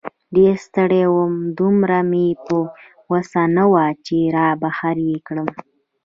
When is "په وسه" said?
2.45-3.41